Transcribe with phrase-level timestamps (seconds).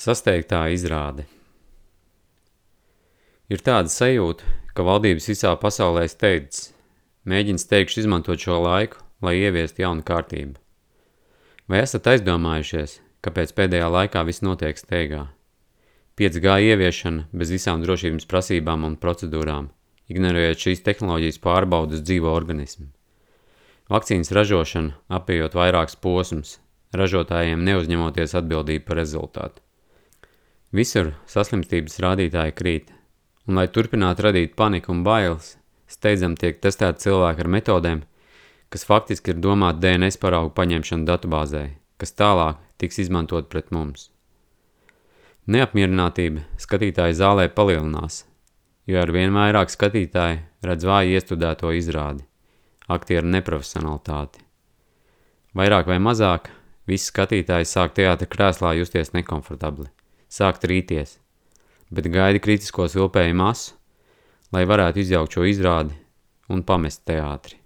[0.00, 1.26] Sasteigtā izrāde
[3.52, 6.70] Ir tāda sajūta, ka valdības visā pasaulē steidzas,
[7.28, 10.56] mēģina steigši izmantot šo laiku, lai ieviestu jaunu kārtību.
[11.68, 15.26] Vai esat aizdomājušies, kāpēc pēdējā laikā viss notiek steigā?
[16.16, 19.68] 5G ieviešana bez visām drošības prasībām un procedūrām,
[20.08, 22.88] ignorējot šīs tehnoloģijas pārbaudas dzīvo organismu.
[23.92, 26.60] Vakcīnas ražošana, apējot vairākus posmus,
[26.96, 29.60] ražotājiem neuzņemoties atbildību par rezultātu.
[30.70, 32.90] Visur saslimstības rādītāji krīt,
[33.50, 35.56] un lai turpinātu radīt paniku un bailes,
[35.90, 38.04] steidzam tiek testēti cilvēki ar metodēm,
[38.70, 41.64] kas faktiski ir domāti DNS paraugu paņemšanu datubāzē,
[41.98, 44.12] kas tālāk tiks izmantot pret mums.
[45.50, 48.22] Neapmierinātība skatītāju zālē palielinās,
[48.86, 52.22] jo ar vien vairāk skatītāji redz vāji iestudēto izrādi,
[52.86, 54.46] aktieru neprofesionalitāti.
[55.50, 56.52] Vairāk vai mazāk,
[56.86, 59.90] visi skatītāji sāk teātra krēslā justies nekomfortabli
[60.30, 61.18] sākt rīties,
[61.90, 63.74] bet gaidi kritisko svilpēju masu,
[64.54, 65.96] lai varētu izjaukt šo izrādi
[66.50, 67.59] un pamest teātri.